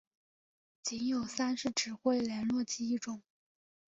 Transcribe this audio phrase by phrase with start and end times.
[0.81, 3.21] 仅有三式指挥连络机一种。